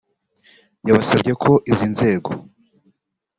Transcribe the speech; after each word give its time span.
yabasabye 0.87 1.31
ko 1.43 1.51
izi 1.71 1.87
nzego 1.93 2.29